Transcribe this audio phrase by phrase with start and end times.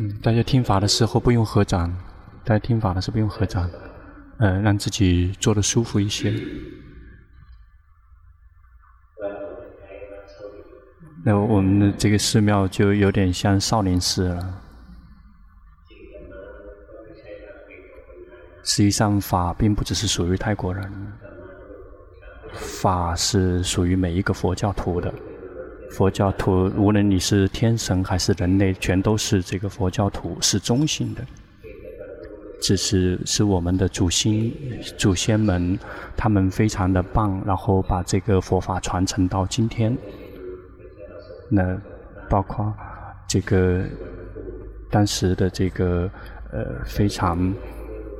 [0.00, 1.94] 嗯，大家听法的时候不用合掌，
[2.42, 3.68] 大家听法的时候不用合掌，
[4.38, 6.32] 呃，让自己坐得舒服一些。
[11.22, 14.62] 那我们的这个寺庙就有点像少林寺了。
[18.64, 20.90] 实际上，法并不只是属于泰国人，
[22.54, 25.12] 法是属于每一个佛教徒的。
[25.90, 31.22] 佛教徒，无论你是天神还是人类，全都是这个佛教徒，是中性的。
[32.62, 34.52] 只是是我们的祖先、
[34.98, 35.78] 祖先们，
[36.16, 39.96] 他们非常的棒，然后把这个佛法传承到今天。
[41.48, 41.76] 那
[42.28, 42.72] 包括
[43.26, 43.82] 这个
[44.90, 46.08] 当时的这个
[46.52, 47.52] 呃非常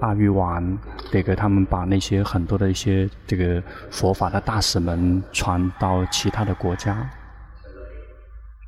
[0.00, 0.76] 阿育王，
[1.12, 7.08] 这个他们把那些很多的一些这个佛法的大使们传到其他的国家。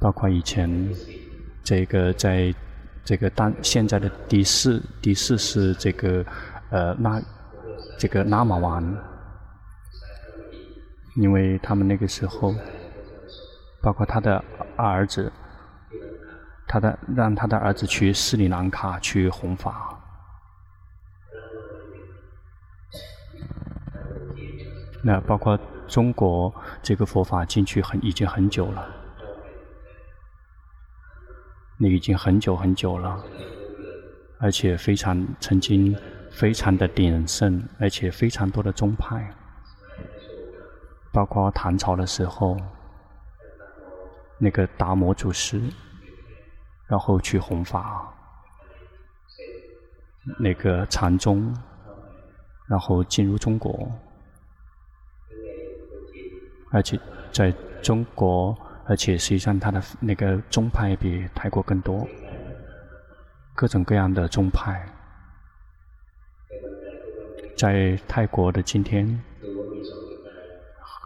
[0.02, 0.68] 包括以前，
[1.62, 2.52] 这个在，
[3.04, 6.26] 这个当现在的第四第四是这个，
[6.70, 7.22] 呃，那
[7.96, 8.82] 这个拉玛王，
[11.14, 12.52] 因为他们那个时候，
[13.80, 14.42] 包括他的
[14.76, 15.30] 儿子，
[16.66, 19.96] 他的让他的儿子去斯里兰卡去弘法，
[25.04, 29.01] 那包括中国这个佛法进去很已经很久了。
[31.78, 33.24] 那已经很久很久了，
[34.38, 35.96] 而且非常曾经
[36.30, 39.34] 非常的鼎盛，而且非常多的宗派，
[41.12, 42.56] 包括唐朝的时候，
[44.38, 45.60] 那个达摩祖师，
[46.86, 48.14] 然后去弘法，
[50.38, 51.52] 那个禅宗，
[52.68, 53.90] 然后进入中国，
[56.70, 57.00] 而且
[57.32, 58.56] 在中国。
[58.92, 62.06] 而且实际上，他的那个宗派比泰国更多，
[63.54, 64.84] 各种各样的宗派，
[67.56, 69.18] 在泰国的今天，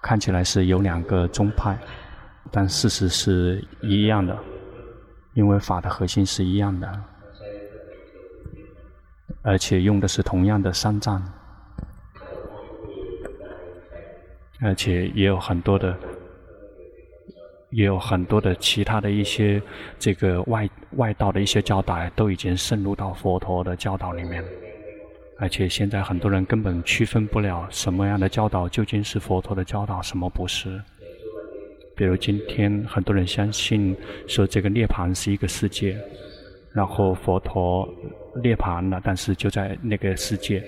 [0.02, 1.78] 看起来是有两个宗派，
[2.50, 4.36] 但事实是一样的，
[5.34, 7.00] 因为法的核心是一样的，
[9.42, 11.22] 而且用的是同样的三藏，
[14.60, 15.96] 而且也有很多的。
[17.70, 19.60] 也有很多的其他的一些
[19.98, 24.42] 这个外外道的一些教导，都已经渗入到佛陀的教导里面，
[25.38, 30.80] 而且现在很多人根本区分不了什么样的教导究竟是佛陀的教导，什么不是。
[31.96, 33.96] 比如今天很多人相信
[34.26, 35.98] 说这个涅槃是一个世界，
[36.72, 37.88] 然后佛陀
[38.42, 40.62] 涅槃了，但是就在那个世界，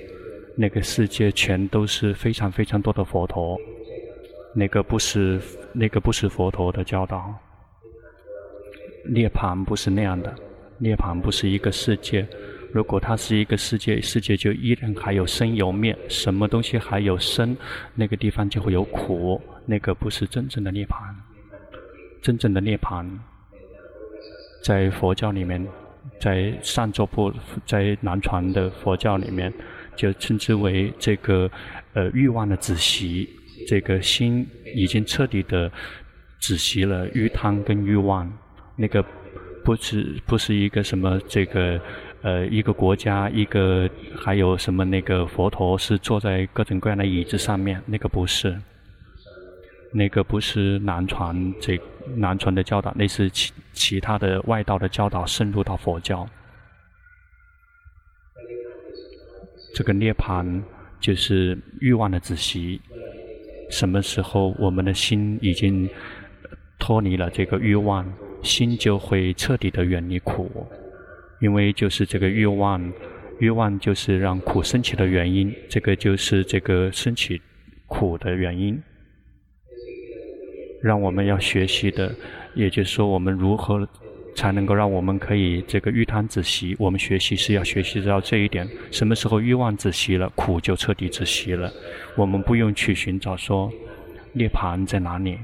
[0.57, 3.57] 那个世界全都是非常非常多的佛陀。
[4.59, 5.41] 那个不是，
[5.73, 7.33] 那个不是佛陀的教导。
[9.09, 10.35] 涅槃不是那样的，
[10.79, 12.27] 涅槃不是一个世界。
[12.73, 17.57] 如果它是一个世界，世界就依然还有生有灭，什么东西还有生，
[17.95, 19.41] 那个地方就会有苦。
[19.65, 20.97] 那个不是真正的涅槃。
[22.21, 23.09] 真正的涅槃，
[24.65, 25.65] 在佛教里面，
[26.21, 27.33] 在上座部，
[27.65, 29.55] 在南传的佛教里面，
[29.95, 31.49] 就称之为这个
[31.95, 33.38] 呃欲望的止息。
[33.67, 35.71] 这个心已经彻底的
[36.39, 38.31] 止息了欲贪跟欲望，
[38.77, 39.05] 那个
[39.65, 41.81] 不是不是一个什么这个
[42.23, 48.57] 呃一个国家一个还有什么那个佛陀是坐在各种各样的椅子上面，那个不是，
[49.93, 51.79] 那个不是南传这
[52.17, 56.27] 南传的教导，那是其其他的外道的教导渗入到佛教，
[59.75, 60.63] 这个涅槃
[61.01, 62.81] 就是欲望的止息。
[63.71, 65.89] 什么时候我们的心已经
[66.79, 68.11] 脱离了这个欲望，
[68.43, 70.67] 心就会彻底的远离苦，
[71.41, 72.93] 因为就是这个欲望，
[73.39, 77.41] 欲望就是让苦升起的原因，这个就是这个升起
[77.87, 78.81] 苦的原因。
[80.83, 82.15] 让我们要学习的，
[82.55, 83.89] 也就是说我们如何。
[84.39, 86.77] 才能够让我们可以这个欲贪止息。
[86.79, 88.65] 我们学习是要学习到这一点。
[88.93, 91.73] 什么时候欲望止息了，苦就彻底止息了。
[92.17, 93.69] 我们不用去寻找说
[94.33, 95.41] 涅槃在哪里，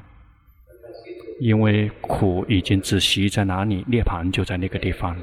[1.40, 5.16] 因为苦已经止息在哪里，涅槃就在那个地方，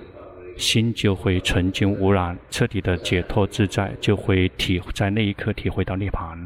[0.58, 6.46] 心就会纯净无染，彻底的解脱自在，就会体在那一刻体会到涅槃。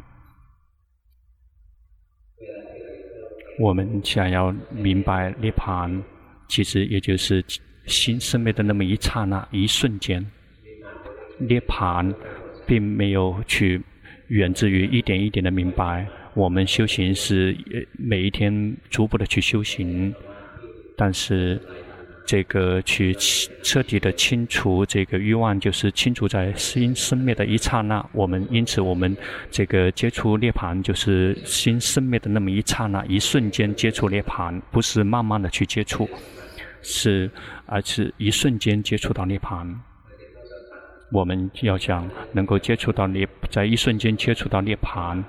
[3.59, 6.03] 我们想要明白涅槃。
[6.55, 7.43] 其实也就是
[7.85, 10.25] 心生灭的那么一刹那、一瞬间，
[11.37, 12.15] 涅槃
[12.65, 13.81] 并没有去
[14.29, 16.07] 源自于一点一点的明白。
[16.33, 17.53] 我们修行是
[17.91, 20.15] 每一天逐步的去修行，
[20.95, 21.59] 但是
[22.25, 23.13] 这个去
[23.61, 28.09] 彻底的清除这个欲望，就是清除在心生灭的一刹那。
[28.13, 29.13] 我们因此，我们
[29.51, 36.09] 这个接触涅槃，就是心生灭的那么一刹那，一瞬间接触涅槃，不是慢慢的去接触，
[36.87, 37.29] 是
[37.65, 39.75] 而是一瞬间接触到涅槃。
[41.11, 45.23] 我们要想能够接触到涅，在一瞬间接触到涅槃，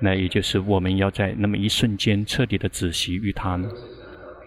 [0.00, 3.64] 那也就是我们要在那么一瞬间彻底的止息欲贪。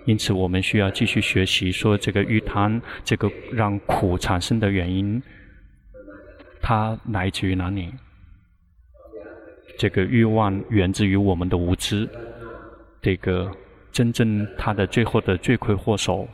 [0.06, 5.22] 因此，我们需要继续学习，说这个欲贪，这个让苦产生的原因，
[6.62, 7.92] 它来自于哪里？
[9.78, 12.08] 这个欲望源自于我们的无知。
[13.02, 13.52] 这个
[13.94, 16.28] 真正他的最后的罪魁祸首，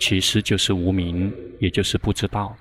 [0.00, 2.56] 其实就是无明，也就是不知道。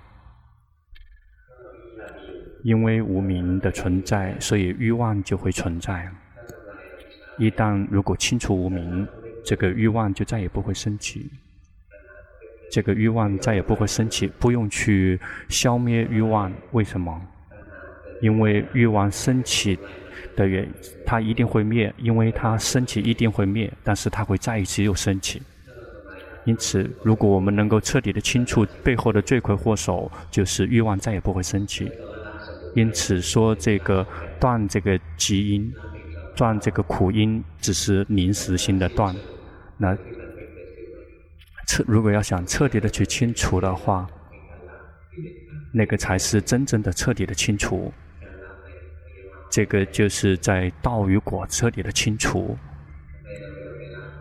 [2.63, 6.11] 因为无明的存在，所以欲望就会存在。
[7.37, 9.07] 一旦如果清除无明，
[9.45, 11.31] 这个欲望就再也不会升起，
[12.69, 16.51] 这个欲望再也不会升起，不用去消灭欲望。
[16.71, 17.21] 为什么？
[18.21, 19.77] 因为欲望升起
[20.35, 20.69] 的原因，
[21.05, 25.41] 它一定会灭，因为它升起一定会灭，但是它会再一次又升起。
[26.45, 31.91] 因此，如果我们能够彻底的清除背后的罪魁祸首，就是欲望再也不会升起。
[32.75, 34.05] 因此说，这个
[34.39, 35.73] 断这个集因，
[36.35, 39.15] 断这个苦因，只是临时性的断。
[39.77, 39.97] 那
[41.67, 44.07] 彻如果要想彻底的去清除的话，
[45.73, 47.91] 那个才是真正的彻底的清除。
[49.55, 52.57] 这个就是在道与果彻底的清除。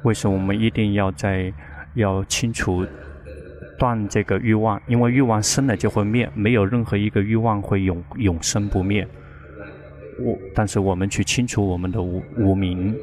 [0.04, 1.52] 为什么我们一定要在
[1.94, 2.86] 要清除
[3.76, 4.80] 断这个欲望？
[4.86, 9.04] 因为欲望生了就会灭，没有任何一个欲望会永永生不灭。
[10.20, 12.96] 我但是我们去清除我们的无无明，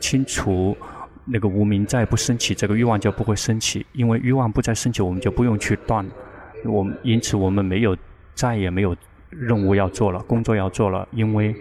[0.00, 0.76] 清除。
[1.24, 6.04] 那个无明再不升起，这个欲望就不会升起，因为欲望不再升起，我们就不用去断。
[6.64, 7.96] 我们因此我们没有
[8.34, 8.96] 再也没有
[9.30, 11.54] 任务要做了，工作要做了，因为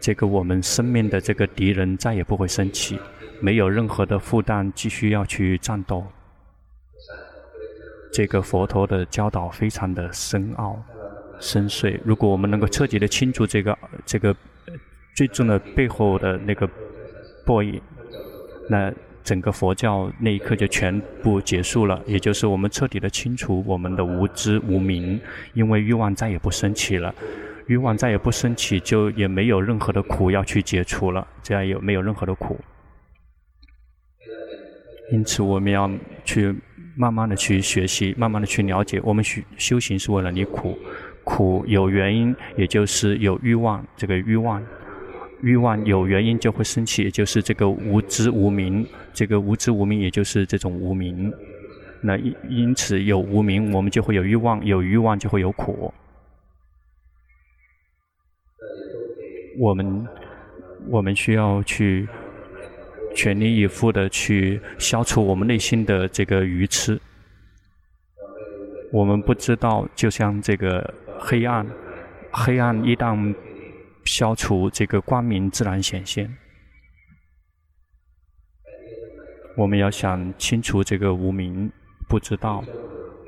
[0.00, 2.98] 这个我们生命的这个敌人再也不会升起，
[3.40, 6.04] 没有任何的负担继续要去战斗。
[8.12, 10.82] 这个佛陀的教导非常的深奥、
[11.38, 12.00] 深邃。
[12.04, 14.34] 如果我们能够彻底的清楚这个这个
[15.14, 16.68] 最终的背后的那个
[17.44, 17.80] 报应。
[18.70, 18.92] 那
[19.28, 25.20] 整个佛教那一刻就全部结束了，也就是我们彻底的清除我们的无知无明，
[25.52, 27.14] 因为欲望再也不升起了，
[27.66, 32.58] 欲望再也不升起，就也没有任何的苦要去解除了，这样也没有任何的苦。
[35.12, 35.90] 因此，我们要
[36.24, 36.54] 去
[36.96, 40.78] 慢慢的去学习，慢慢的去了解，我们修修行是为了离苦，
[41.22, 44.64] 苦有原因，也就是有欲望，这个欲望。
[45.40, 51.32] 欲望有原因就会升起，也就是这个无知无明，这个无知无明也就是这种无明。
[52.00, 55.92] 那因因此有无明，我们就会有欲望，有欲望就会有苦。
[59.58, 60.06] 我们
[60.88, 62.08] 我们需要去
[63.14, 67.00] 全力以赴的去消除我们内心的这个愚痴。
[68.92, 71.66] 我们不知道，就像这个黑暗，
[72.32, 73.34] 黑暗一旦。
[74.08, 76.34] 消除这个光明，自然显现。
[79.54, 81.70] 我们要想清除这个无明，
[82.08, 82.64] 不知道，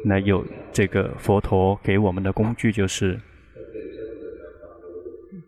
[0.04, 3.20] 那有这个佛陀给我们的工具，就是，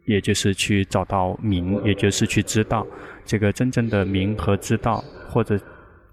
[0.04, 2.86] 也就是去找到明，也就是去知道
[3.24, 5.58] 这个真正的明和知道，或者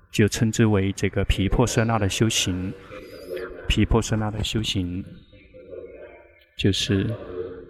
[0.09, 2.73] 就称之为这个皮婆舍那的修行。
[3.67, 5.03] 皮婆舍那的修行，
[6.57, 7.13] 就是。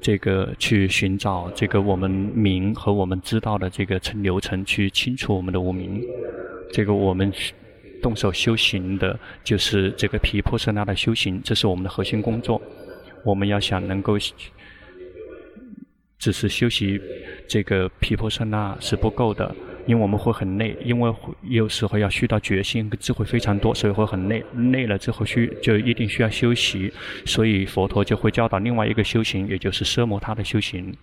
[0.01, 6.01] 这个去寻找这个我们明和我们知道的这个程流程，去清除我们的无明。
[6.71, 7.31] 这个我们
[8.01, 12.61] 动手修行的，就是这个毗婆舍那的修行，这是我们的核心工作。
[13.23, 14.17] 我们要想能够
[16.17, 16.99] 只是修习
[17.47, 19.53] 这个毗婆舍那是不够的。
[19.89, 24.45] 因为我们会很累，因为有时候要需到决心和智慧非常多，所以会很累。
[24.71, 26.93] 累了之后需就一定需要休息，
[27.25, 30.95] 所以佛陀就会教导另外一个修行，也就是奢摩他的修行。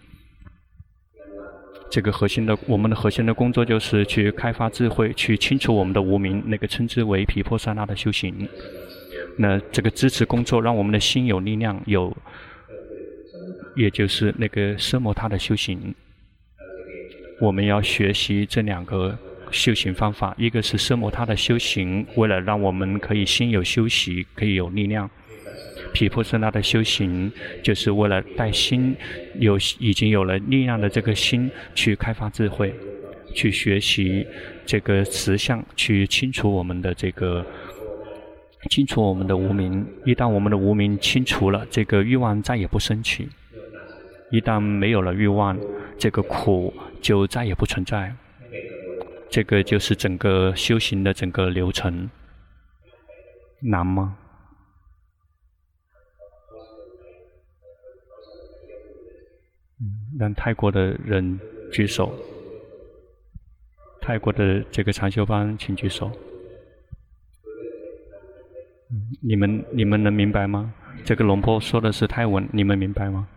[1.90, 8.48] 这个核心的，我们的核心的工作就是去开发智慧，去清除我们的无明，那个称之为毗婆舍那的修行。
[9.36, 12.16] 那这个支持工作，让我们的心有力量，有，
[13.74, 15.92] 也就是那个奢摩他的修行。
[17.40, 19.16] 我们要学习这两个
[19.50, 25.06] 修行方法，一个是奢摩他的修行，为了让我们可以心有休息，可以有力量；
[25.92, 27.30] 毗婆舍那的修行，
[27.62, 28.96] 就是为了带心
[29.38, 32.74] 有已经有了力量的这个心去开发智慧，
[33.34, 34.26] 去学习
[34.64, 37.44] 这个实相，去清除我们的这个
[38.70, 39.86] 清除我们的无明。
[40.06, 43.28] 一旦我们的无明清除了，这个欲望再也不升起。
[44.32, 45.56] 一旦没有了欲望，
[45.96, 48.14] 这个苦就再也不存在。
[49.28, 52.08] 这个就是整个修行的整个流程。
[53.60, 54.16] 难吗？
[59.80, 61.38] 嗯，让泰国的人
[61.72, 62.14] 举手。
[64.00, 66.10] 泰国的这个禅修班，请举手。
[69.20, 70.72] 你们你们能明白吗？
[71.04, 73.28] 这个龙婆说的是泰文，你们明白吗？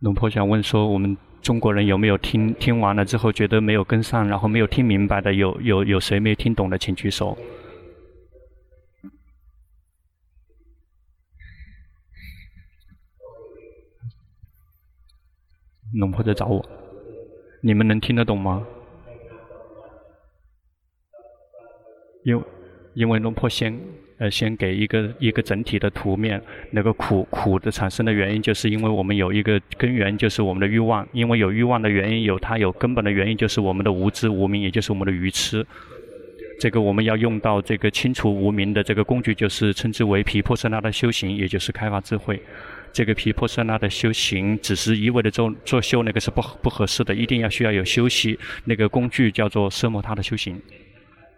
[0.00, 7.36] 龙婆想问说，我们中国人有没有听听完了之后觉得没有跟上，然后没有听明白的，有有有谁没听懂的，请举手。
[15.94, 16.64] 龙婆在找我，
[17.62, 18.64] 你们能听得懂吗？
[22.24, 22.40] 因
[22.94, 23.76] 因为龙婆先
[24.18, 31.06] 呃先给一个一个整体的图面，那个苦苦的产生的原因，就是因为我们有一个根源，就是我们的欲望。
[31.12, 35.64] 因为有欲望的原因，有它有根本的原因，就是我们的无知无明，也就是我们的愚痴。
[36.60, 42.40] 这个我们要用到这个清除无明的这个工具，就是称之为毗婆舍那的修行，也就是开发智慧。
[42.92, 47.14] 这个毗婆舍那的修行，只是一味的做做修，那个是不不合适的。
[47.14, 50.60] 一定要需要有修习，那个工具叫做奢摩他的修行。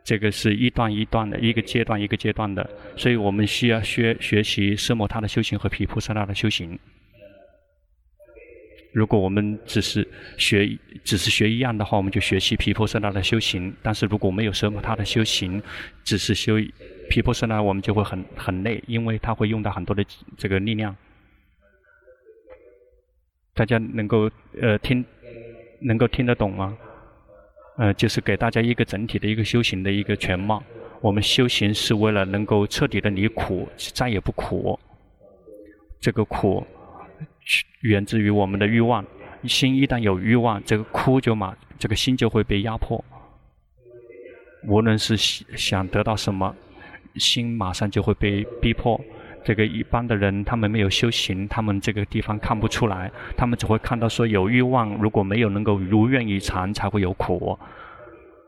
[0.03, 6.79] 这个是一段一段的，一个阶段一个阶段的，所以我们需要学学习奢摩他的修行和毗婆舍那的修行。
[8.93, 13.73] 如果我们只是学只是学一样的话，我们就学习毗婆舍那的修行。
[13.83, 15.63] 但是如果没有奢摩他的修行，
[16.03, 16.55] 只是修
[17.09, 20.05] 毗婆舍那，我们就会很很累，因为它会用到很多的
[20.37, 20.97] 这个力量。
[23.55, 24.29] 大家能够
[24.61, 25.05] 呃听，
[25.81, 26.77] 能够听得懂吗？
[27.77, 30.63] 呃，就是给大家一个整体的一个修行的一个全貌。
[31.01, 34.79] 我们修行是为了能够彻底的离苦，再也不苦。
[35.99, 36.67] 这个苦
[37.81, 39.05] 源自于我们的欲望，
[39.45, 43.03] 心一旦有欲望，这个苦就马，这个心就会被压迫。
[44.69, 46.55] 无论是想得到什么，
[47.17, 49.01] 心马上就会被逼迫。
[49.43, 57.59] 这个一般的人，他们没有修行，他们这个地方看不出来，他们只会看到说有欲望，如果没有能够如愿以偿，才会有苦。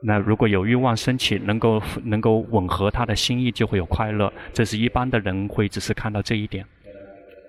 [0.03, 4.31] 那如果有欲望升起，能够能够吻合他的心意，就会有快乐。
[4.53, 6.67] 这是一般的人会只是看到这一点，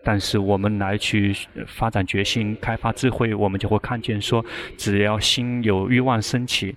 [0.04, 1.36] 但是我们来去
[1.68, 4.46] 发展决心、开发智慧，我们就会看见说，
[4.78, 6.76] 只要心有欲望升起，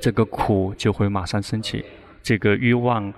[0.00, 1.84] 这个苦就会马上升起，
[2.22, 3.12] 这个欲望。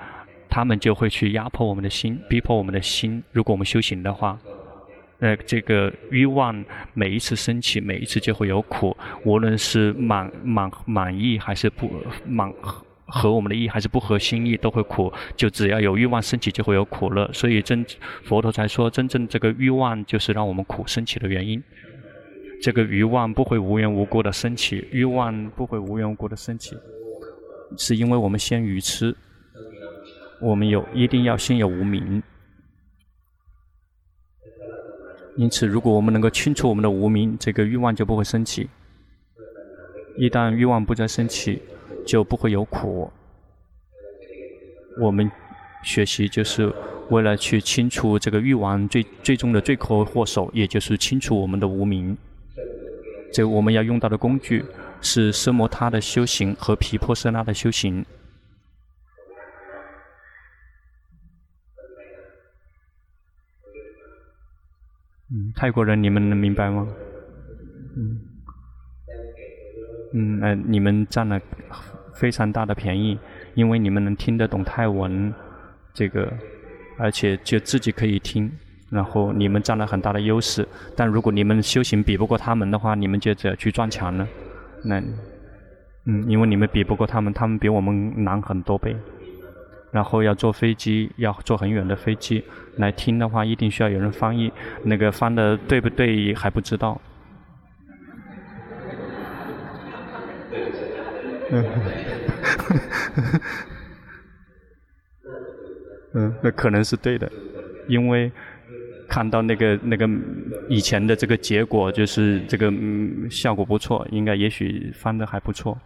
[0.52, 3.22] 他们就会去压迫我们的心，逼迫我们的心。
[3.32, 4.38] 如果我们修行的话，
[5.20, 8.94] 呃，这个欲望每一次升起，每一次就会有苦。
[9.24, 11.90] 无论是满满满意还是不
[12.26, 12.52] 满
[13.06, 15.10] 合我们的意，还是不合心意，都会苦。
[15.34, 17.26] 就只要有欲望升起，就会有苦乐。
[17.32, 17.82] 所以真
[18.24, 21.62] 佛陀才说，真正这个欲望就是让我们苦升起的原因。
[22.60, 26.76] 这个欲望不会无缘无故的升起，欲望不会无缘无故的升起，
[27.78, 29.16] 是因为我们先愚痴。
[30.42, 32.20] 我们有一定要先有无明，
[35.36, 38.68] 因此，如果我们能够清除我们的无明，这个欲望就不会升起。
[40.16, 41.62] 一旦欲望不再升起，
[42.04, 43.10] 就不会有苦。
[45.00, 45.30] 我们
[45.84, 46.70] 学习就是
[47.08, 52.18] 为了去清除这个欲望最最终的罪魁祸首，也就是清除我们的无明。
[53.32, 54.64] 这我们要用到的工具
[55.00, 58.04] 是奢摩他的修行和皮婆舍那的修行。
[65.34, 66.86] 嗯，泰国人，你们能明白吗？
[67.96, 68.20] 嗯，
[70.12, 71.40] 嗯，呃，你们占了
[72.14, 73.18] 非常大的便宜，
[73.54, 75.32] 因为你们能听得懂泰文，
[75.94, 76.30] 这个，
[76.98, 78.52] 而且就自己可以听，
[78.90, 80.68] 然后你们占了很大的优势。
[80.94, 84.28] 但如果你们修行比不过他们的话，你们就只要去撞墙了。
[84.84, 85.00] 那，
[86.04, 88.94] 嗯，因为你们比不过他们，他们比我们难很多倍。
[89.92, 92.42] 然后要坐飞机，要坐很远的飞机
[92.76, 94.50] 来听的话，一定需要有人翻译。
[94.82, 97.00] 那个翻的对不对还不知道。
[101.50, 101.64] 嗯，
[106.14, 107.30] 嗯，那可能是对的，
[107.86, 108.32] 因为
[109.08, 110.08] 看到那个那个
[110.70, 115.78] 以前的这个结果，就是这个嗯效果不错，应该也许翻的还不错。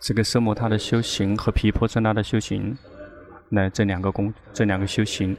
[0.00, 2.76] 这个奢摩他的修行和毗婆舍那的修行，
[3.48, 5.36] 那这两个工，这两个修行，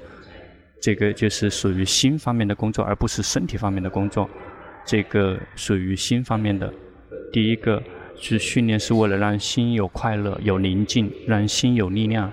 [0.81, 4.29] 这个就是属于心方面的工作，而不是身体方面的工作。
[4.85, 6.73] 这个属于心方面的。
[7.31, 7.81] 第一个
[8.15, 12.31] 是训练，是为了让心有快乐、有宁静，让心有力量。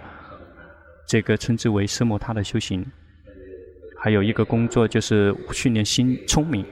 [1.06, 2.84] 这个称之为奢摩他的修行。
[3.98, 6.64] 还有一个工作就是训练心聪明，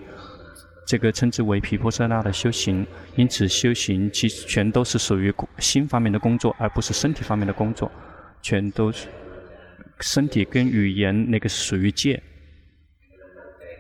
[0.87, 2.87] 这个称之为毗婆舍那的修行。
[3.17, 7.91] 因此，修行其实全都是属于心方面的工作，而不是身体方面的工作。
[8.43, 9.07] 全都是
[10.01, 12.21] 身体跟语言那个是属于戒。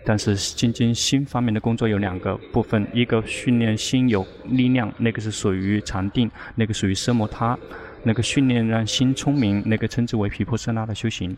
[0.05, 7.57] 但是，精进心方面的工作有两个部分：一个训练心有力量，那个是属于禅定，那个属于奢摩他；
[8.03, 11.37] 那个训练让心聪明，那个称之为毗婆舍那的修行。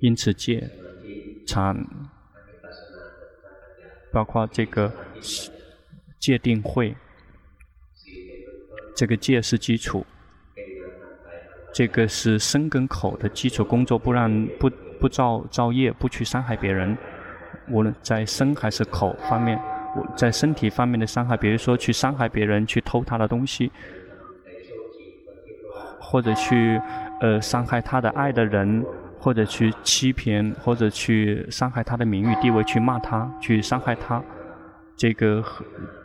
[0.00, 0.68] 因此，戒、
[1.46, 1.76] 禅，
[4.14, 4.90] 包括这个
[6.20, 6.94] 界定会，
[8.96, 10.06] 这个戒是基础，
[11.72, 16.96] 这个是身跟口的基础工作，不让不不造造业，不去伤害别人。
[17.68, 19.60] 无论在身还是口方面，
[20.16, 23.72] 在身体方面的伤害，比如说去伤害别人，去偷他的东西，
[25.98, 26.80] 或者去
[27.20, 28.84] 呃伤害他的爱的人，
[29.24, 34.22] 或者去欺骗，或者去伤害他的名誉地位，去骂他，去伤害他，
[34.98, 35.42] 这个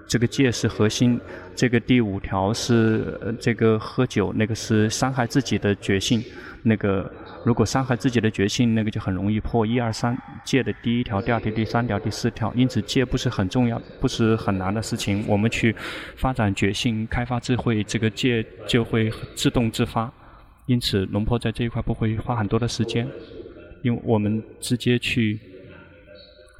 [0.07, 1.19] 这个戒是核心。
[1.53, 6.23] 这个第五条是这个喝酒，那个是伤害自己的决心，
[6.63, 7.11] 那个。
[7.45, 12.53] 如果伤害自己的决心，那个就很容易破一二三戒的第一条、第二条、第三条、第四条。
[12.53, 15.23] 因此，戒不是很重要，不是很难的事情。
[15.25, 15.73] 我们去
[16.17, 20.11] 发展决心、开发智慧，这个戒就会自动自发。
[20.69, 23.07] 因此，龙婆在这一块不会花很多的时间，
[23.81, 25.39] 因为我们直接去。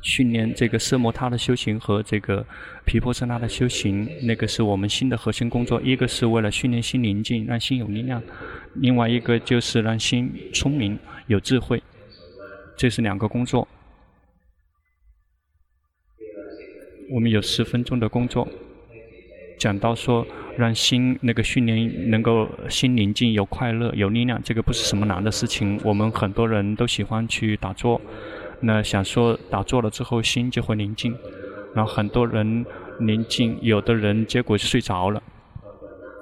[0.01, 2.45] 训练这个色摩他的修行和这个
[2.85, 5.81] 皮婆舍那的修行，那个是我们新的核心工作。
[5.81, 8.21] 一个是为了训练心宁静，让心有力量；
[8.75, 10.97] 另外一个就是让心聪明、
[11.27, 11.83] 有智慧。
[12.77, 13.67] 这是两个工作。
[17.11, 18.47] 我们有十分钟的工作，
[19.59, 20.25] 讲到说
[20.57, 25.79] 让心那个训练能够心宁静、有快乐、有力量，这个不是什么难的事情。
[25.83, 28.01] 我们很多人都喜欢去打坐。
[28.61, 31.15] 那想说打坐了之后心就会宁静，
[31.75, 32.65] 然后很多人
[32.99, 35.21] 宁静，有的人结果睡着了，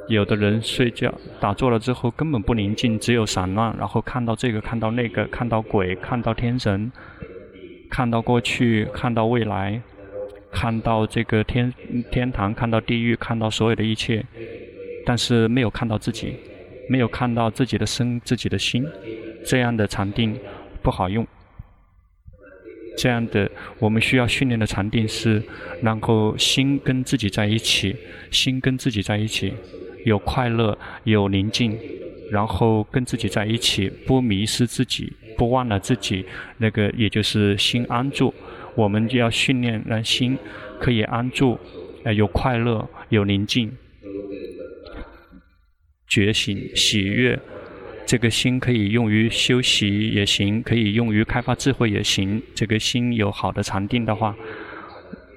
[0.07, 6.91] 有的人睡觉打坐了之后根本不宁静，只有散乱，然后看到这个看到那个，看到鬼，看到天神，
[7.89, 9.81] 看到过去，看到未来，
[10.51, 11.73] 看到这个天
[12.11, 14.23] 天堂，看到地狱，看到所有的一切，
[15.05, 16.35] 但是没有看到自己，
[16.89, 18.85] 没有看到自己的身，自己的心，
[19.45, 20.37] 这样的禅定
[20.81, 21.25] 不好用。
[22.97, 25.43] 这样的，我们需要训练的禅定是，
[25.83, 27.95] 然后心跟自己在一起，
[28.31, 29.53] 心跟自己在一起，
[30.03, 31.77] 有快乐，有宁静，
[32.31, 36.25] 然后跟自己在一起，不迷失自己，不忘了自己，
[36.57, 38.33] 那个也就是心安住。
[38.77, 40.37] 我们就要训练让心
[40.79, 41.59] 可以安住，
[42.03, 43.75] 呃，有快乐，有宁静，
[46.07, 47.37] 觉醒，喜悦。
[48.05, 52.41] 这个心可以用于休息也行，可以用于开发智慧也行。
[52.53, 54.33] 这个心有好的禅定的话，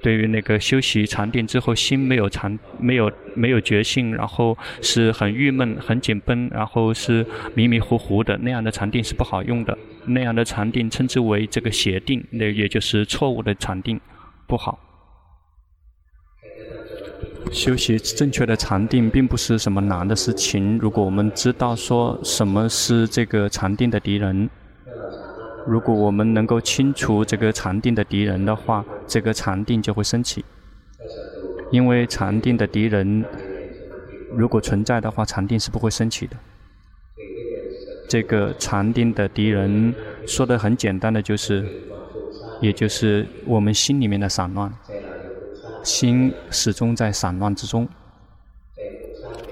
[0.01, 9.77] 对于那个修习禅定之后心没有禅、没有没有觉性，然后是很郁闷、很紧绷，然后是迷迷糊糊的那样的禅定是不好用的。
[10.05, 13.99] 那样的禅定称之为这个邪定，那也就是错误的禅定，
[14.47, 14.79] 不好。
[17.51, 20.77] 修习正确的禅定并不是什么难的事情。
[20.77, 24.49] 如果我们知道说什么是这个禅定的敌人，
[25.67, 30.45] 如果我们能够清除这个禅定的敌人的话，这个禅定就会升起。
[31.69, 33.25] 因为禅定的敌人
[34.31, 36.37] 如果存在的话，禅定是不会升起的。
[38.07, 39.93] 这个禅定的敌人
[40.25, 41.67] 说的很简单的就是，
[42.61, 44.71] 也就是我们心里面的散乱。
[45.83, 47.85] 心始终在散乱之中。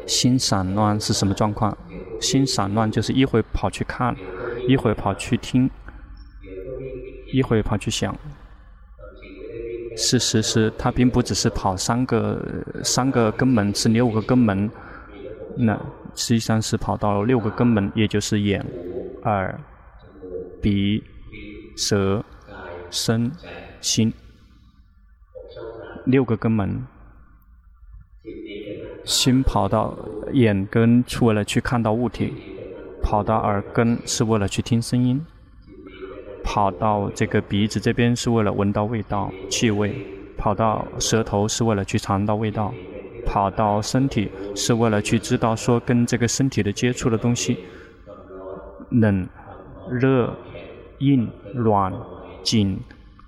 [0.05, 1.77] 心散乱是什么状况？
[2.21, 4.15] 心散乱就是一会跑去看，
[4.69, 5.69] 一会跑去听，
[7.33, 8.17] 一会跑去想。
[10.01, 12.41] 事实是，它并不只是跑三个
[12.83, 14.71] 三个根门，是六个根门。
[15.57, 15.75] 那
[16.15, 18.65] 实际上是跑到六个根门，也就是眼、
[19.23, 19.59] 耳、
[20.61, 21.03] 鼻、
[21.75, 22.23] 舌、
[22.89, 23.29] 身、
[23.81, 24.13] 心。
[26.05, 26.81] 六个根门，
[29.03, 29.97] 心跑到
[30.31, 32.33] 眼根是为了去看到物体，
[33.03, 35.21] 跑到耳根是为了去听声音，
[36.51, 39.93] 跑到这个鼻子这边是为了闻到味道、气味，
[40.35, 42.73] 跑到舌头是为了去尝到味道，
[43.23, 47.59] 跑到身体是为了去知道说跟这个身体的接触的东西，
[48.89, 49.29] 冷、
[49.91, 50.35] 热、
[50.97, 51.93] 硬、软、
[52.41, 52.79] 紧、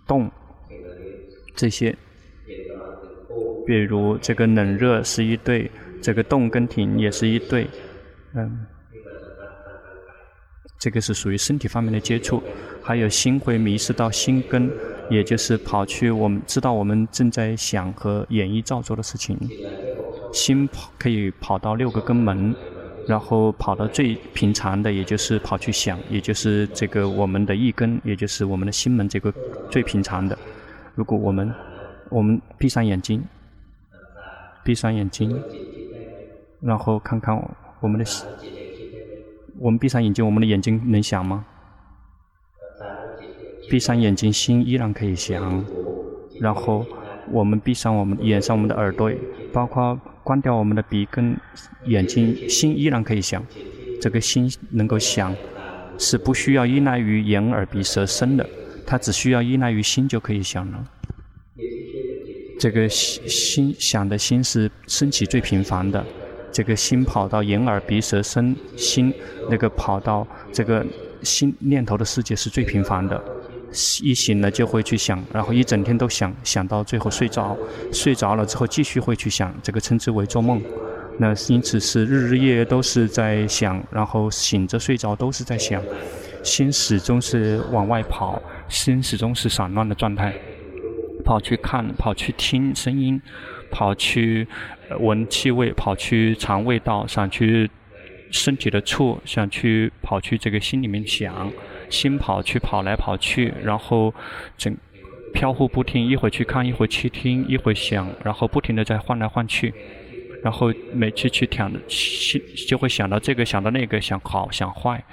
[0.08, 0.28] 动
[1.56, 1.96] 这些。
[3.68, 5.70] 比如这个冷热是一对，
[6.02, 7.68] 这个动跟停也是一对，
[8.34, 8.66] 嗯，
[10.80, 12.42] 这个是属于身体方面的接触。
[12.82, 14.70] 还有心会迷失到心根，
[15.10, 19.38] 也就是跑去我们知道我们正在想和演绎造作的事情。
[20.34, 20.68] 心
[20.98, 22.56] 可以跑到六个根门，
[23.08, 29.34] 然后跑到最平常的，也就是跑去想，也就是这个我们的一根，也就是我们的心门这个
[29.70, 30.38] 最平常的。
[30.96, 31.54] 如果我们
[32.10, 33.24] 我们闭上眼睛。
[34.64, 35.42] 闭上眼睛，
[36.62, 37.36] 然后看看
[37.80, 38.06] 我们的。
[39.58, 41.44] 我们闭上眼睛，我们的眼睛能想吗？
[43.72, 45.66] 闭上眼睛，心依然可以想。
[46.42, 46.86] 然后
[47.32, 49.10] 我们闭上我们眼上我们的耳朵，
[49.54, 51.34] 包括关掉我们的鼻跟
[51.86, 53.42] 眼睛，心依然可以想。
[54.02, 55.34] 这个心能够想，
[55.98, 58.46] 是不需要依赖于眼耳鼻舌身的，
[58.86, 60.84] 它只需要依赖于心就可以想了。
[62.60, 66.06] 这个心心想的心是升起最频繁的，
[66.52, 69.14] 这个心跑到眼耳鼻舌身心，
[69.50, 70.86] 那个跑到这个
[71.24, 73.24] 心念头的世界是最频繁的，
[74.02, 77.58] 一醒了就会去想，然后一整天都想，想到最后睡着，
[77.92, 80.62] 睡着了之后继续会去想，这个称之为做梦。
[81.18, 85.82] 那因此是日日夜夜都是在想，然后醒着睡着都是在想，
[86.44, 90.34] 心始终是往外跑，心始终是散乱的状态。
[91.24, 93.22] 跑去看，跑去听声音，
[93.70, 94.48] 跑去
[95.00, 97.70] 闻气味，跑去尝味道，想去
[98.32, 101.52] 身体的触，想去跑去这个心里面想，
[101.92, 104.14] 心跑去跑来跑去，然后
[104.58, 104.76] 整
[105.34, 109.74] 飘忽不定，一会去看，一会去听，一会想，然后不停地在换来换去，
[110.42, 115.04] 然后每次去想，心就会想到这个，想到那个，想好想坏，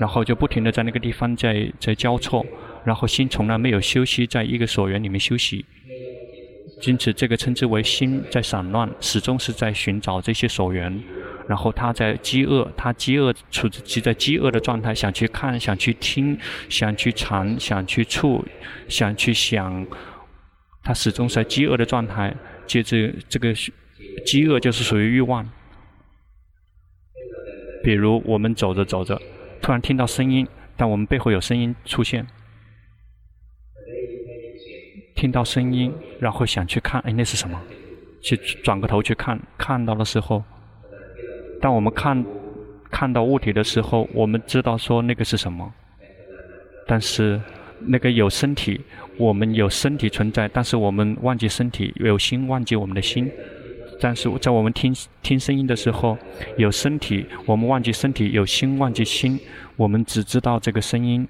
[0.00, 2.44] 然后就不停地在那个地方在在交错。
[2.84, 5.66] 然后心从来没有休息，在一个所缘里面休息，
[6.82, 11.02] 因此这个称之为心在散乱，始终是在寻找这些所缘。
[11.48, 16.38] 然后他在饥饿，他饥饿处即在饥饿的状态，想去看，想去听，
[16.68, 18.44] 想去尝，想去触，
[18.86, 19.86] 想去想，
[20.82, 22.34] 他始终是在饥饿的状态。
[22.66, 23.52] 接着这个
[24.24, 25.48] 饥饿就是属于欲望。
[27.82, 29.20] 比如我们走着走着，
[29.62, 32.26] 突然听到声音，但我们背后有声音出现。
[35.18, 37.60] 听到声音，然后想去看，哎，那是什么？
[38.20, 40.44] 去转个头去看，看到的时候，
[41.60, 42.24] 当我们看
[42.88, 45.74] 看到物体的时候，我们知道说那个是什么。
[46.86, 47.40] 但是
[47.80, 48.80] 那个有身体，
[49.16, 53.28] 我们有身体存在，但是我们忘记身体，有心忘记我们的心。
[54.00, 56.16] 但是在我们听听声音的时候，
[56.56, 59.40] 有身体，我们忘记身体，有心忘记心，
[59.74, 61.26] 我们只知道这个声音。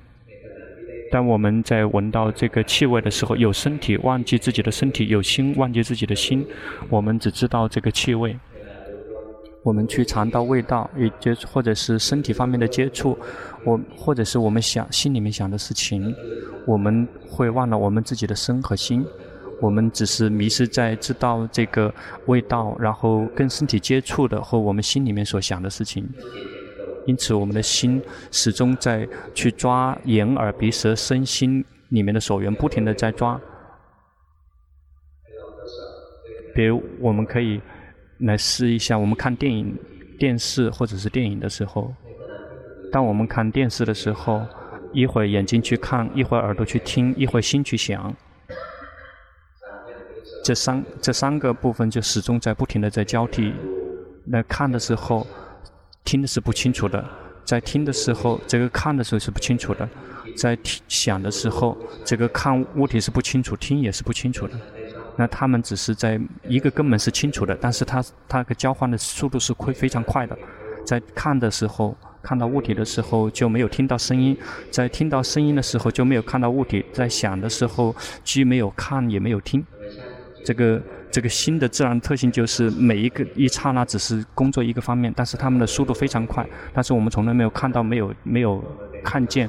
[1.11, 6.47] 当我们在闻到这个气味的时候，有身体忘记自己的身体，有心忘记自己的心，
[6.89, 8.37] 我们只知道这个气味。
[9.63, 13.19] 我们去尝到味道，也就或者是身体方面的接触，
[13.65, 16.15] 我或者是我们想心里面想的事情，
[16.65, 19.05] 我们会忘了我们自己的身和心，
[19.61, 21.93] 我们只是迷失在知道这个
[22.27, 26.09] 味道，然后跟身体接触的和我们心里面所想的事情。
[27.09, 33.41] 因此，我们的心始终在去抓眼、耳、鼻、舌、身、心里面的所缘，不停地在抓。
[36.55, 37.63] 比如，我们可以
[38.19, 39.75] 来试一下，我们看电影、
[40.19, 41.95] 电视或者是电影的时候，
[42.93, 44.47] 当我们看电视的时候，
[44.93, 48.15] 一会儿眼睛去看，一会儿耳朵去听，一会儿心去想，
[50.45, 53.55] 这三这三个部分就始终在不停地在交替。
[54.27, 55.27] 来看的时候。
[56.09, 57.05] 听的是不清楚的，
[57.45, 59.87] 在听的时候，这个看的时候是不清楚的；
[60.35, 64.55] 在听想的时候，这个看物体是不清楚，听也是不清楚的。
[65.17, 66.19] 那他们只是在
[66.49, 70.35] 一个根本是清楚的，但是它它个交换的速度是会非常快的。
[70.83, 74.35] 在看的时候，看到物体的时候就没有听到声音；
[74.71, 77.95] 在听到声音的时候就没有看到物体；在想的时候
[78.25, 79.63] 既没有看也没有听。
[80.43, 80.81] 这个。
[81.11, 86.47] 这个心的自然特性就是每一个一刹那只是工作一个方面，但是他们的速度非常快。
[86.73, 88.63] 但是我们从来没有看到，没有没有
[89.03, 89.49] 看见。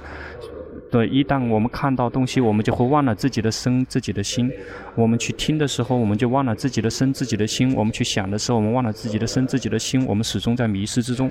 [0.91, 4.51] 对，一旦我们看到东西，我们就会忘了自己的身、自己的心。
[4.95, 7.75] 我们去听的时候，我们就忘了自己的身、自己的心。
[7.75, 10.03] 我们去想的时候，我们忘了自己的身、自己的心。
[10.07, 11.29] 我们始终在迷失之中。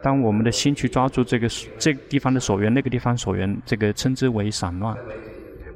[0.00, 1.46] 当我们的心去抓住这个
[1.78, 4.96] 这个地方的所缘，那个地方所缘，这个称之为散乱。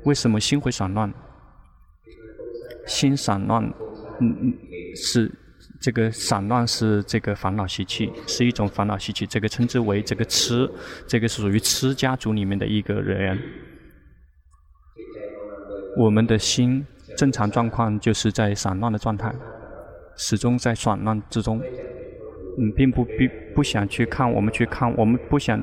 [0.04, 1.12] 为什么心会散乱？
[2.86, 3.62] 心散乱，
[4.20, 4.54] 嗯嗯，
[4.94, 5.30] 是
[5.80, 9.26] 这个散乱是这个烦恼习气，是一种烦恼习气。
[9.26, 10.70] 这个称之为这个痴，
[11.06, 13.38] 这个是属于痴家族里面的一个人。
[15.96, 16.84] 我们的心
[17.16, 19.34] 正常状况就是在散乱的状态，
[20.16, 21.60] 始终在散乱之中。
[22.58, 25.62] 嗯，并不并不想去看，我们去看，我们不想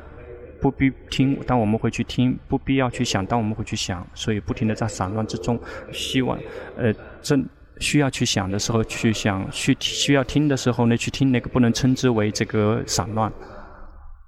[0.60, 4.06] 不必听，但我们会去听；不必要去想，但我们会去想。
[4.14, 5.58] 所以不停地在散乱之中，
[5.92, 6.38] 希望
[6.76, 6.92] 呃
[7.22, 7.46] 正
[7.78, 13.30] 需要去想的时候去想，去需要听的时候呢去听，那个不能称之为这个散乱；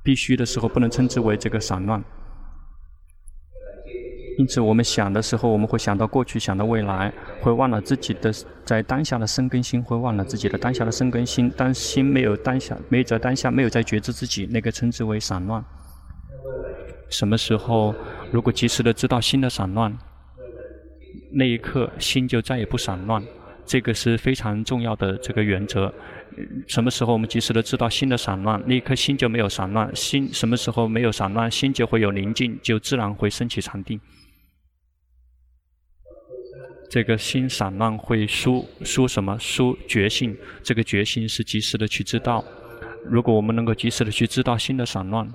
[0.03, 2.03] 必须的时候不能称之为这个散乱。
[4.38, 8.33] 因此，我们想的时候，我们会想到过去，想到未来，会忘了自己的
[8.64, 11.51] 在当下的生根心，会忘了自己的当下的生根心。
[11.51, 15.62] 当心没有当下，没有在当下，没有在觉知自己，那个称之为散乱。
[17.12, 17.94] 什么时候，
[18.33, 19.96] 如果及时的知道心的散乱，
[21.31, 23.22] 那一刻心就再也不散乱。
[23.64, 25.92] 这个是非常重要的这个原则。
[26.66, 29.94] 什么时候我们及时的知道心的散乱，那一颗心就没有散乱。
[29.94, 34.01] 心什么时候没有散乱，心就会有宁静，就自然会升起禅定。
[36.90, 39.38] 这个心散乱会输输什么？
[39.38, 40.37] 输觉性。
[40.62, 42.42] 这个觉性是及时的去知道。
[43.05, 45.31] 如果我们能够及时的去知道心的散乱，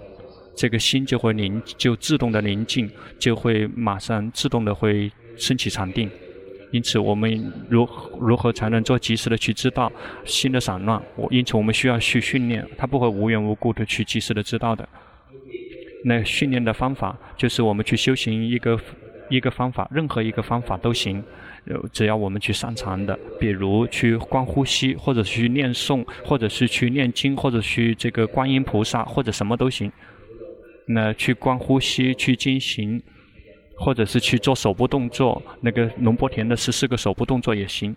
[0.57, 2.89] 这个心就会宁，就自动的宁静，
[3.19, 6.09] 就会马上自动的会升起禅定。
[6.71, 7.87] 因此，我们如
[8.19, 9.89] 如何才能做及时的去知道
[10.25, 11.01] 心的散乱？
[11.15, 14.89] 我因此我们需要去训练，它不会无缘无故的去及时的知道的。
[16.03, 18.79] 那训练的方法就是我们去修行一个
[19.29, 21.23] 一个方法，任何一个方法都行。
[21.91, 29.91] 只要我们去擅长的，比如去观呼吸，或者去念诵，或者是去念经，或者去这个观音菩萨，或者什么都行。
[30.87, 33.01] 那去观呼吸，去进行，
[33.75, 37.95] 或者是去做手部动作，那个龙波田的十四个手部动作也行。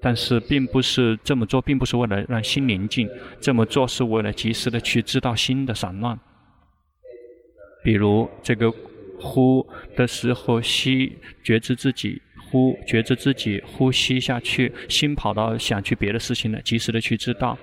[0.00, 3.08] 但是并不是这么做，并不是为了让心宁静，
[3.40, 6.18] 这么做是为了及时的去知道心的散乱。
[7.84, 8.72] 比如这个
[9.18, 12.22] 呼的时候吸，觉知自己。
[12.52, 17.56] 呼，觉知自己呼吸下去，心跑到想去别的事情了，及时的去知道。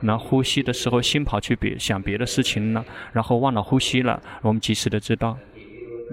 [0.00, 5.36] 那呼吸的时候，心跑去别想别的事情了，然后忘了呼吸了，我们及时的知道。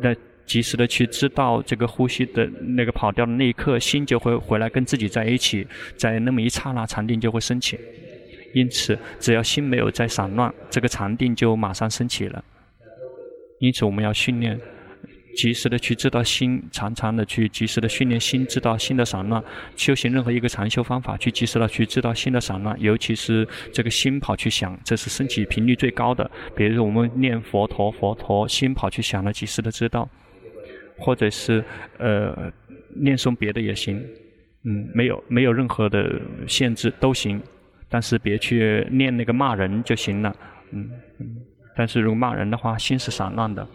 [0.01, 2.45] 那及时的去知道这个呼吸的
[2.77, 7.79] 那个跑掉的那一刻，心就会回来跟自己在一起，在那么一刹那，禅定就会升起。
[8.53, 12.43] 因此，只要心没有在散乱，这个禅定就马上升起了。
[13.59, 14.59] 因此，我们要训练。
[15.35, 19.43] 及时的去知道心，常常的去及时的训练心，知道心的散乱。
[19.75, 26.29] 修行任何一个禅修方法，去及时的去知道心的散乱，尤其是这个心跑去想，这是升起频率最高的。
[26.55, 30.09] 比如说我们念佛陀，佛陀心跑去想了，及时的知道，
[30.97, 31.63] 或者是
[31.99, 32.51] 呃
[32.95, 34.01] 念诵别的也行，
[34.63, 37.41] 嗯，没有没有任何的限制都行，
[37.89, 40.33] 但是别去念那个骂人就行了，
[40.71, 41.35] 嗯嗯，
[41.75, 43.67] 但是如果骂人的话，心是散乱的。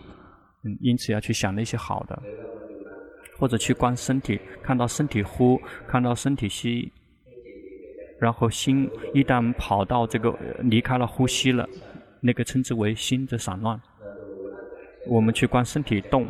[0.63, 2.23] 嗯，因此要去想那些好的，
[3.39, 6.93] 或者去观身体，看到身体呼，看到身体吸，
[8.19, 11.67] 然后心一旦跑到这个离开了呼吸了，
[12.21, 13.81] 那个称之为心的散乱。
[15.07, 16.27] 我们去观身体动，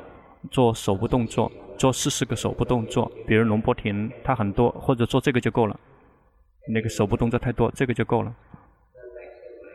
[0.49, 5.79] 做手部动作，做四十个手部动作，比如龙波田，它很多，或者做这个就够了。
[6.69, 8.33] 那个手部动作太多，这个就够了。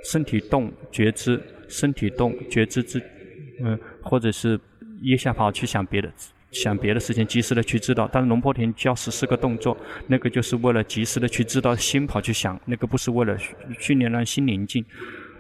[0.06, 3.04] 身体动觉知，身体动觉知之。
[3.62, 4.58] 嗯，或者是
[5.02, 6.10] 一下跑去想别的，
[6.52, 8.10] 想别的事情，及时的去知道。
[8.14, 9.76] 但是龙波田教十四个动作，
[10.08, 13.38] 那个就是为了及时的去知道心跑去想，那个不是为了
[13.80, 14.86] 训练让心宁静。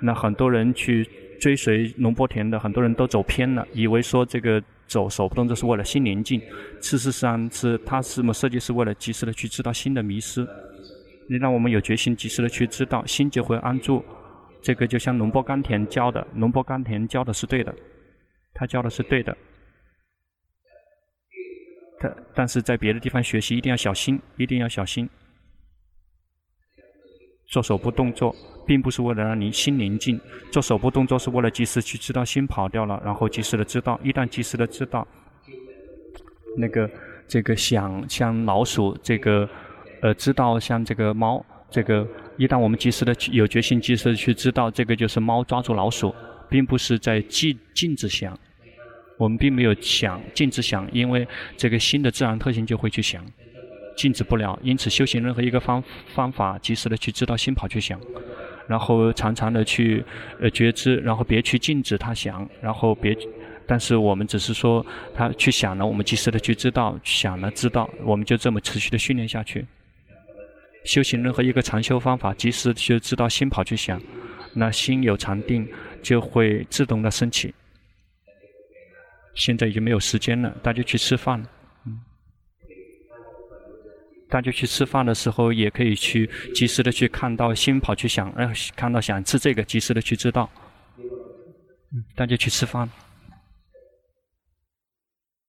[0.01, 1.07] 那很多人去
[1.39, 6.41] 追随龙波田的，很多人都走偏了，以为说这个走手不动作是为了心宁静，
[6.81, 10.45] 事实上是他是么设计是为了及时的去知道心的迷失。
[11.27, 14.03] 你让我们有决心，及时的去知道，心就会安住。
[14.61, 17.73] 这个就像龙波甘田教的，龙波甘田教的是对的。
[18.55, 19.37] 他教的是对的，
[21.99, 25.09] 但但是在别的地方学习一定要小心，一定要小心。
[27.47, 28.33] 做手部动作，
[28.65, 30.19] 并不是为了让您心宁静，
[30.51, 33.99] 做手部动作是为了及时去知道心跑掉了，然后及时的知道。
[34.01, 35.05] 一旦及时的知道，
[36.57, 36.89] 那个
[37.27, 39.47] 这个想像老鼠，这个
[40.01, 46.15] 呃知道像这个猫，这个一旦我们及时的有决心，及时的去知道，这个就是猫抓住老鼠。
[46.55, 48.39] 并不是在禁禁止想，
[49.17, 53.21] 我们并没有想禁止想，因为这个心的自然特性就会去想，
[53.97, 54.57] 禁止不了。
[54.63, 57.99] 因此，修行任何一个方方法，及时的去知道心跑去想，
[58.69, 60.01] 然后常常的去
[60.39, 63.13] 呃觉知，然后别去禁止他想，然后别，
[63.67, 69.65] 但是我们只是说他去想了，我们及时的去知道，想了知道，我们就这么持续的训练下去。
[70.85, 74.01] 修行任何一个禅修方法，及时就知道心跑去想，
[74.53, 75.67] 那心有禅定。
[76.05, 77.53] 就会自动的升起。
[79.33, 81.43] 现在已经没有时间了，大家去吃饭。
[81.85, 81.99] 嗯。
[84.29, 90.49] 大家去吃饭的时候，也可以去及时的去看到心跑去想，呃，看到想吃这个，及时的去知道。
[91.91, 92.87] 嗯，大家去吃饭。